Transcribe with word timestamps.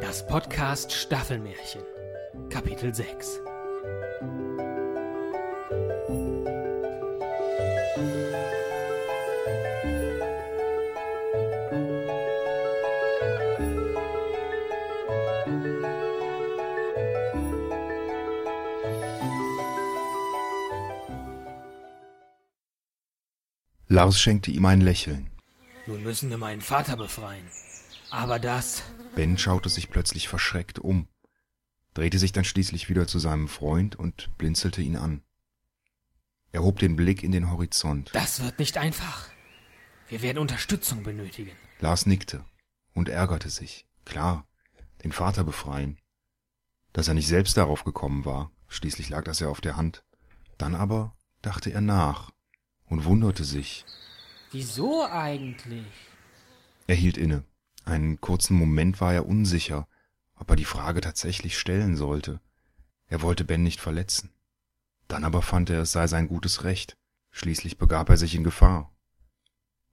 Das 0.00 0.26
Podcast 0.26 0.92
Staffelmärchen, 0.92 1.82
Kapitel 2.50 2.94
6. 2.94 3.40
Lars 23.92 24.18
schenkte 24.18 24.50
ihm 24.50 24.64
ein 24.64 24.80
Lächeln. 24.80 25.30
Nun 25.86 26.02
müssen 26.02 26.30
wir 26.30 26.38
meinen 26.38 26.62
Vater 26.62 26.96
befreien. 26.96 27.44
Aber 28.08 28.38
das. 28.38 28.82
Ben 29.14 29.36
schaute 29.36 29.68
sich 29.68 29.90
plötzlich 29.90 30.28
verschreckt 30.28 30.78
um, 30.78 31.08
drehte 31.92 32.18
sich 32.18 32.32
dann 32.32 32.44
schließlich 32.44 32.88
wieder 32.88 33.06
zu 33.06 33.18
seinem 33.18 33.48
Freund 33.48 33.94
und 33.94 34.30
blinzelte 34.38 34.80
ihn 34.80 34.96
an. 34.96 35.22
Er 36.52 36.62
hob 36.62 36.78
den 36.78 36.96
Blick 36.96 37.22
in 37.22 37.32
den 37.32 37.50
Horizont. 37.50 38.08
Das 38.14 38.42
wird 38.42 38.58
nicht 38.58 38.78
einfach. 38.78 39.28
Wir 40.08 40.22
werden 40.22 40.38
Unterstützung 40.38 41.02
benötigen. 41.02 41.52
Lars 41.78 42.06
nickte 42.06 42.46
und 42.94 43.10
ärgerte 43.10 43.50
sich. 43.50 43.86
Klar, 44.06 44.46
den 45.04 45.12
Vater 45.12 45.44
befreien. 45.44 45.98
Dass 46.94 47.08
er 47.08 47.14
nicht 47.14 47.28
selbst 47.28 47.58
darauf 47.58 47.84
gekommen 47.84 48.24
war, 48.24 48.52
schließlich 48.68 49.10
lag 49.10 49.24
das 49.24 49.40
ja 49.40 49.48
auf 49.48 49.60
der 49.60 49.76
Hand. 49.76 50.02
Dann 50.56 50.74
aber 50.74 51.14
dachte 51.42 51.70
er 51.70 51.82
nach 51.82 52.31
und 52.92 53.06
wunderte 53.06 53.42
sich. 53.42 53.86
Wieso 54.50 55.06
eigentlich? 55.06 55.86
Er 56.86 56.94
hielt 56.94 57.16
inne. 57.16 57.42
Einen 57.86 58.20
kurzen 58.20 58.54
Moment 58.54 59.00
war 59.00 59.14
er 59.14 59.26
unsicher, 59.26 59.88
ob 60.36 60.50
er 60.50 60.56
die 60.56 60.66
Frage 60.66 61.00
tatsächlich 61.00 61.58
stellen 61.58 61.96
sollte. 61.96 62.38
Er 63.08 63.22
wollte 63.22 63.44
Ben 63.44 63.62
nicht 63.62 63.80
verletzen. 63.80 64.28
Dann 65.08 65.24
aber 65.24 65.40
fand 65.40 65.70
er, 65.70 65.80
es 65.80 65.92
sei 65.92 66.06
sein 66.06 66.28
gutes 66.28 66.64
Recht. 66.64 66.98
Schließlich 67.30 67.78
begab 67.78 68.10
er 68.10 68.18
sich 68.18 68.34
in 68.34 68.44
Gefahr. 68.44 68.92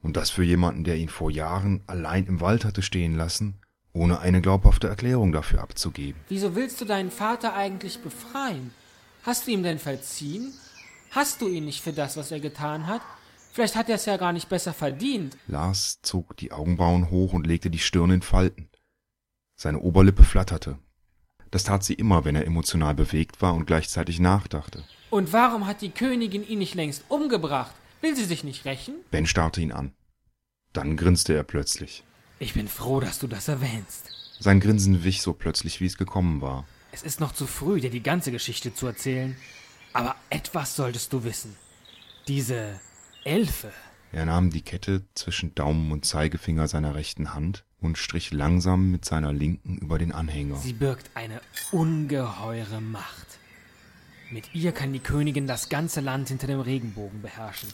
Und 0.00 0.16
das 0.16 0.30
für 0.30 0.44
jemanden, 0.44 0.84
der 0.84 0.96
ihn 0.96 1.08
vor 1.08 1.32
Jahren 1.32 1.82
allein 1.88 2.26
im 2.26 2.40
Wald 2.40 2.64
hatte 2.64 2.82
stehen 2.82 3.16
lassen, 3.16 3.60
ohne 3.92 4.20
eine 4.20 4.40
glaubhafte 4.40 4.86
Erklärung 4.86 5.32
dafür 5.32 5.62
abzugeben. 5.62 6.20
Wieso 6.28 6.54
willst 6.54 6.80
du 6.80 6.84
deinen 6.84 7.10
Vater 7.10 7.54
eigentlich 7.54 7.98
befreien? 7.98 8.72
Hast 9.24 9.48
du 9.48 9.50
ihm 9.50 9.64
denn 9.64 9.80
verziehen? 9.80 10.52
Hast 11.14 11.40
du 11.40 11.48
ihn 11.48 11.64
nicht 11.64 11.80
für 11.80 11.92
das, 11.92 12.16
was 12.16 12.32
er 12.32 12.40
getan 12.40 12.88
hat? 12.88 13.00
Vielleicht 13.52 13.76
hat 13.76 13.88
er 13.88 13.94
es 13.94 14.04
ja 14.04 14.16
gar 14.16 14.32
nicht 14.32 14.48
besser 14.48 14.72
verdient. 14.72 15.36
Lars 15.46 16.00
zog 16.02 16.36
die 16.36 16.50
Augenbrauen 16.50 17.08
hoch 17.08 17.32
und 17.32 17.46
legte 17.46 17.70
die 17.70 17.78
Stirn 17.78 18.10
in 18.10 18.20
Falten. 18.22 18.68
Seine 19.54 19.78
Oberlippe 19.78 20.24
flatterte. 20.24 20.76
Das 21.52 21.62
tat 21.62 21.84
sie 21.84 21.94
immer, 21.94 22.24
wenn 22.24 22.34
er 22.34 22.46
emotional 22.46 22.96
bewegt 22.96 23.42
war 23.42 23.54
und 23.54 23.66
gleichzeitig 23.66 24.18
nachdachte. 24.18 24.82
Und 25.10 25.32
warum 25.32 25.68
hat 25.68 25.82
die 25.82 25.90
Königin 25.90 26.44
ihn 26.44 26.58
nicht 26.58 26.74
längst 26.74 27.04
umgebracht? 27.08 27.76
Will 28.00 28.16
sie 28.16 28.24
sich 28.24 28.42
nicht 28.42 28.64
rächen? 28.64 28.96
Ben 29.12 29.26
starrte 29.26 29.60
ihn 29.60 29.70
an. 29.70 29.92
Dann 30.72 30.96
grinste 30.96 31.32
er 31.32 31.44
plötzlich. 31.44 32.02
Ich 32.40 32.54
bin 32.54 32.66
froh, 32.66 32.98
dass 32.98 33.20
du 33.20 33.28
das 33.28 33.46
erwähnst. 33.46 34.10
Sein 34.40 34.58
Grinsen 34.58 35.04
wich 35.04 35.22
so 35.22 35.32
plötzlich, 35.32 35.80
wie 35.80 35.86
es 35.86 35.96
gekommen 35.96 36.40
war. 36.40 36.66
Es 36.90 37.04
ist 37.04 37.20
noch 37.20 37.32
zu 37.32 37.46
früh, 37.46 37.80
dir 37.80 37.90
die 37.90 38.02
ganze 38.02 38.32
Geschichte 38.32 38.74
zu 38.74 38.88
erzählen. 38.88 39.36
Aber 39.94 40.16
etwas 40.28 40.74
solltest 40.74 41.12
du 41.12 41.24
wissen. 41.24 41.56
Diese 42.26 42.80
Elfe. 43.22 43.72
Er 44.12 44.26
nahm 44.26 44.50
die 44.50 44.62
Kette 44.62 45.02
zwischen 45.14 45.54
Daumen 45.54 45.92
und 45.92 46.04
Zeigefinger 46.04 46.68
seiner 46.68 46.94
rechten 46.94 47.32
Hand 47.32 47.64
und 47.80 47.96
strich 47.96 48.32
langsam 48.32 48.90
mit 48.90 49.04
seiner 49.04 49.32
linken 49.32 49.78
über 49.78 49.98
den 49.98 50.12
Anhänger. 50.12 50.56
Sie 50.56 50.72
birgt 50.72 51.10
eine 51.14 51.40
ungeheure 51.70 52.80
Macht. 52.80 53.38
Mit 54.30 54.52
ihr 54.52 54.72
kann 54.72 54.92
die 54.92 54.98
Königin 54.98 55.46
das 55.46 55.68
ganze 55.68 56.00
Land 56.00 56.28
hinter 56.28 56.48
dem 56.48 56.60
Regenbogen 56.60 57.22
beherrschen. 57.22 57.68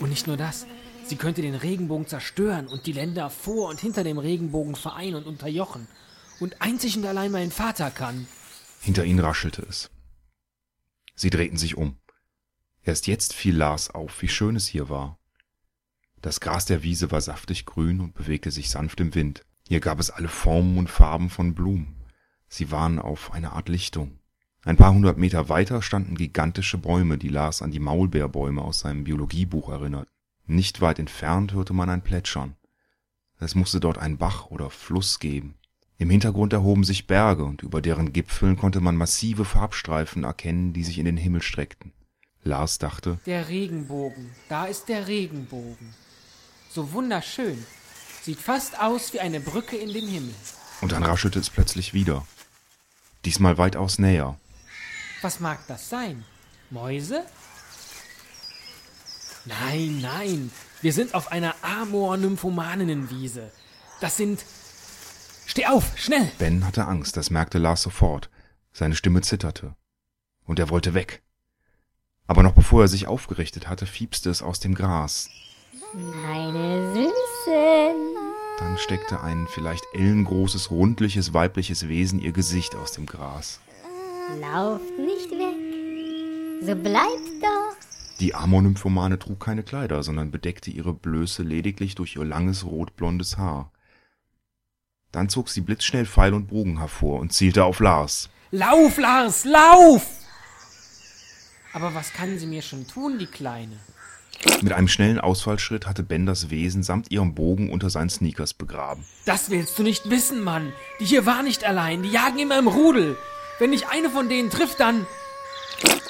Und 0.00 0.10
nicht 0.10 0.28
nur 0.28 0.36
das, 0.36 0.66
sie 1.06 1.16
könnte 1.16 1.42
den 1.42 1.56
Regenbogen 1.56 2.06
zerstören 2.06 2.68
und 2.68 2.86
die 2.86 2.92
Länder 2.92 3.30
vor 3.30 3.68
und 3.68 3.80
hinter 3.80 4.04
dem 4.04 4.18
Regenbogen 4.18 4.76
vereinen 4.76 5.16
und 5.16 5.26
unterjochen. 5.26 5.88
Und 6.38 6.60
einzig 6.62 6.96
und 6.96 7.06
allein 7.06 7.32
mein 7.32 7.50
Vater 7.50 7.90
kann. 7.90 8.28
Hinter 8.80 9.04
ihnen 9.04 9.20
raschelte 9.20 9.62
es. 9.62 9.90
Sie 11.14 11.30
drehten 11.30 11.56
sich 11.56 11.76
um. 11.76 11.98
Erst 12.82 13.06
jetzt 13.06 13.32
fiel 13.32 13.56
Lars 13.56 13.90
auf, 13.90 14.20
wie 14.22 14.28
schön 14.28 14.56
es 14.56 14.66
hier 14.66 14.88
war. 14.88 15.18
Das 16.20 16.40
Gras 16.40 16.66
der 16.66 16.82
Wiese 16.82 17.10
war 17.10 17.20
saftig 17.20 17.66
grün 17.66 18.00
und 18.00 18.14
bewegte 18.14 18.50
sich 18.50 18.70
sanft 18.70 19.00
im 19.00 19.14
Wind. 19.14 19.44
Hier 19.66 19.80
gab 19.80 20.00
es 20.00 20.10
alle 20.10 20.28
Formen 20.28 20.78
und 20.78 20.90
Farben 20.90 21.30
von 21.30 21.54
Blumen. 21.54 21.96
Sie 22.48 22.70
waren 22.70 22.98
auf 22.98 23.32
eine 23.32 23.52
Art 23.52 23.68
Lichtung. 23.68 24.18
Ein 24.62 24.76
paar 24.76 24.92
hundert 24.92 25.18
Meter 25.18 25.48
weiter 25.48 25.82
standen 25.82 26.14
gigantische 26.14 26.78
Bäume, 26.78 27.18
die 27.18 27.28
Lars 27.28 27.60
an 27.60 27.70
die 27.70 27.80
Maulbeerbäume 27.80 28.62
aus 28.62 28.80
seinem 28.80 29.04
Biologiebuch 29.04 29.68
erinnerten. 29.68 30.10
Nicht 30.46 30.80
weit 30.80 30.98
entfernt 30.98 31.52
hörte 31.52 31.72
man 31.72 31.90
ein 31.90 32.02
Plätschern. 32.02 32.56
Es 33.38 33.54
musste 33.54 33.80
dort 33.80 33.98
einen 33.98 34.18
Bach 34.18 34.46
oder 34.46 34.70
Fluss 34.70 35.18
geben. 35.18 35.54
Im 35.98 36.10
Hintergrund 36.10 36.52
erhoben 36.52 36.84
sich 36.84 37.06
Berge, 37.06 37.44
und 37.44 37.62
über 37.62 37.80
deren 37.80 38.12
Gipfeln 38.12 38.56
konnte 38.56 38.80
man 38.80 38.96
massive 38.96 39.44
Farbstreifen 39.44 40.24
erkennen, 40.24 40.72
die 40.72 40.82
sich 40.84 40.98
in 40.98 41.04
den 41.04 41.16
Himmel 41.16 41.40
streckten. 41.42 41.92
Lars 42.42 42.78
dachte, 42.78 43.18
Der 43.26 43.48
Regenbogen, 43.48 44.30
da 44.48 44.66
ist 44.66 44.88
der 44.88 45.06
Regenbogen. 45.06 45.94
So 46.70 46.92
wunderschön. 46.92 47.64
Sieht 48.22 48.38
fast 48.38 48.80
aus 48.80 49.12
wie 49.12 49.20
eine 49.20 49.38
Brücke 49.40 49.76
in 49.76 49.92
den 49.92 50.06
Himmel. 50.08 50.34
und 50.80 50.92
dann 50.92 51.02
raschelte 51.04 51.38
es 51.38 51.48
plötzlich 51.48 51.94
wieder. 51.94 52.26
Diesmal 53.24 53.56
weitaus 53.56 53.98
näher. 53.98 54.36
Was 55.22 55.40
mag 55.40 55.66
das 55.68 55.88
sein? 55.88 56.24
Mäuse? 56.70 57.24
Nein, 59.46 60.00
nein. 60.02 60.50
Wir 60.82 60.92
sind 60.92 61.14
auf 61.14 61.30
einer 61.32 61.54
Amor-Nymphomaninnenwiese. 61.62 63.50
Das 64.00 64.16
sind. 64.16 64.44
Steh 65.54 65.66
auf, 65.66 65.96
schnell! 65.96 66.32
Ben 66.40 66.66
hatte 66.66 66.84
Angst, 66.84 67.16
das 67.16 67.30
merkte 67.30 67.58
Lars 67.58 67.80
sofort. 67.80 68.28
Seine 68.72 68.96
Stimme 68.96 69.20
zitterte. 69.20 69.76
Und 70.44 70.58
er 70.58 70.68
wollte 70.68 70.94
weg. 70.94 71.22
Aber 72.26 72.42
noch 72.42 72.54
bevor 72.54 72.82
er 72.82 72.88
sich 72.88 73.06
aufgerichtet 73.06 73.68
hatte, 73.68 73.86
fiepste 73.86 74.30
es 74.30 74.42
aus 74.42 74.58
dem 74.58 74.74
Gras. 74.74 75.30
Meine 75.92 76.92
Süßen. 76.92 78.16
Dann 78.58 78.78
steckte 78.78 79.20
ein 79.20 79.46
vielleicht 79.48 79.84
ellengroßes, 79.94 80.72
rundliches, 80.72 81.34
weibliches 81.34 81.86
Wesen 81.86 82.18
ihr 82.18 82.32
Gesicht 82.32 82.74
aus 82.74 82.90
dem 82.90 83.06
Gras. 83.06 83.60
Lauft 84.40 84.98
nicht 84.98 85.30
weg. 85.30 86.66
So 86.66 86.74
bleibt 86.74 87.44
doch. 87.44 87.76
Die 88.18 88.34
Amor-Nymphomane 88.34 89.20
trug 89.20 89.38
keine 89.38 89.62
Kleider, 89.62 90.02
sondern 90.02 90.32
bedeckte 90.32 90.72
ihre 90.72 90.94
Blöße 90.94 91.44
lediglich 91.44 91.94
durch 91.94 92.16
ihr 92.16 92.24
langes, 92.24 92.64
rotblondes 92.64 93.38
Haar. 93.38 93.70
Dann 95.14 95.28
zog 95.28 95.48
sie 95.48 95.60
blitzschnell 95.60 96.06
Pfeil 96.06 96.34
und 96.34 96.48
Bogen 96.48 96.78
hervor 96.78 97.20
und 97.20 97.32
zielte 97.32 97.62
auf 97.62 97.78
Lars. 97.78 98.30
Lauf, 98.50 98.98
Lars, 98.98 99.44
lauf! 99.44 100.04
Aber 101.72 101.94
was 101.94 102.12
kann 102.12 102.36
sie 102.36 102.46
mir 102.46 102.62
schon 102.62 102.88
tun, 102.88 103.20
die 103.20 103.26
Kleine? 103.26 103.78
Mit 104.60 104.72
einem 104.72 104.88
schnellen 104.88 105.20
Ausfallschritt 105.20 105.86
hatte 105.86 106.02
Ben 106.02 106.26
das 106.26 106.50
Wesen 106.50 106.82
samt 106.82 107.12
ihrem 107.12 107.36
Bogen 107.36 107.70
unter 107.70 107.90
seinen 107.90 108.10
Sneakers 108.10 108.54
begraben. 108.54 109.04
Das 109.24 109.50
willst 109.50 109.78
du 109.78 109.84
nicht 109.84 110.10
wissen, 110.10 110.42
Mann. 110.42 110.72
Die 110.98 111.04
hier 111.04 111.26
war 111.26 111.44
nicht 111.44 111.62
allein. 111.62 112.02
Die 112.02 112.10
jagen 112.10 112.40
immer 112.40 112.58
im 112.58 112.66
Rudel. 112.66 113.16
Wenn 113.60 113.70
dich 113.70 113.86
eine 113.86 114.10
von 114.10 114.28
denen 114.28 114.50
trifft, 114.50 114.80
dann. 114.80 115.06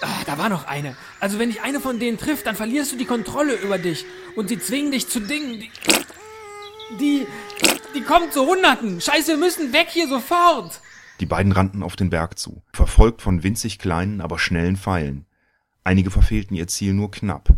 Ah, 0.00 0.22
da 0.26 0.38
war 0.38 0.48
noch 0.48 0.68
eine. 0.68 0.96
Also, 1.18 1.40
wenn 1.40 1.50
dich 1.50 1.62
eine 1.62 1.80
von 1.80 1.98
denen 1.98 2.18
trifft, 2.18 2.46
dann 2.46 2.54
verlierst 2.54 2.92
du 2.92 2.96
die 2.96 3.04
Kontrolle 3.04 3.54
über 3.54 3.78
dich. 3.78 4.04
Und 4.36 4.48
sie 4.48 4.60
zwingen 4.60 4.92
dich 4.92 5.08
zu 5.08 5.18
Dingen. 5.18 5.58
Die. 5.58 5.70
Die. 7.00 7.26
Die 7.94 8.00
kommt 8.00 8.32
zu 8.32 8.46
Hunderten. 8.46 9.00
Scheiße, 9.00 9.32
wir 9.32 9.36
müssen 9.36 9.72
weg 9.72 9.88
hier 9.90 10.08
sofort. 10.08 10.80
Die 11.20 11.26
beiden 11.26 11.52
rannten 11.52 11.82
auf 11.82 11.94
den 11.94 12.10
Berg 12.10 12.38
zu, 12.38 12.62
verfolgt 12.72 13.22
von 13.22 13.42
winzig 13.42 13.78
kleinen, 13.78 14.20
aber 14.20 14.38
schnellen 14.38 14.76
Pfeilen. 14.76 15.26
Einige 15.84 16.10
verfehlten 16.10 16.56
ihr 16.56 16.68
Ziel 16.68 16.94
nur 16.94 17.10
knapp. 17.10 17.50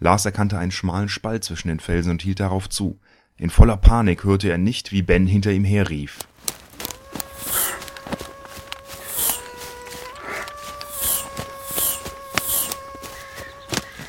Lars 0.00 0.24
erkannte 0.24 0.58
einen 0.58 0.70
schmalen 0.70 1.08
Spalt 1.08 1.44
zwischen 1.44 1.68
den 1.68 1.80
Felsen 1.80 2.12
und 2.12 2.22
hielt 2.22 2.40
darauf 2.40 2.68
zu. 2.68 2.98
In 3.36 3.50
voller 3.50 3.76
Panik 3.76 4.24
hörte 4.24 4.48
er 4.48 4.58
nicht, 4.58 4.90
wie 4.90 5.02
Ben 5.02 5.26
hinter 5.26 5.52
ihm 5.52 5.64
herrief. 5.64 6.18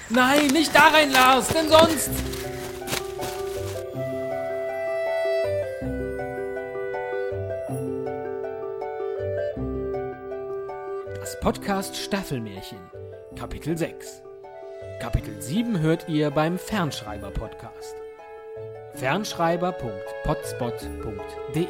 Nein, 0.10 0.48
nicht 0.48 0.74
da 0.74 0.88
rein, 0.88 1.12
Lars, 1.12 1.50
denn 1.50 1.70
sonst. 1.70 2.10
Das 11.16 11.40
Podcast 11.40 11.96
Staffelmärchen, 11.96 12.78
Kapitel 13.36 13.76
6. 13.78 14.22
Kapitel 15.00 15.42
7 15.42 15.80
hört 15.80 16.10
ihr 16.10 16.30
beim 16.30 16.60
Fernschreiber-Podcast. 16.60 17.96
Fernschreiber.potspot.de 18.94 21.66